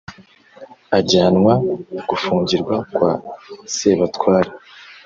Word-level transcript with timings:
ajyanwa 0.97 1.53
gufungirwa 2.09 2.75
kwa 2.93 3.11
sebatware 3.75 4.49